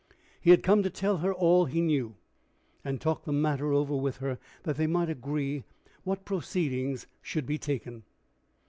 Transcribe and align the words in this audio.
He 0.41 0.49
had 0.49 0.63
come 0.63 0.81
to 0.81 0.89
tell 0.89 1.17
her 1.17 1.31
all 1.31 1.65
he 1.65 1.79
knew, 1.79 2.15
and 2.83 2.99
talk 2.99 3.23
the 3.23 3.31
matter 3.31 3.71
over 3.71 3.95
with 3.95 4.17
her, 4.17 4.39
that 4.63 4.75
they 4.77 4.87
might 4.87 5.11
agree 5.11 5.63
what 6.03 6.25
proceedings 6.25 7.05
should 7.21 7.45
be 7.45 7.59
taken. 7.59 8.01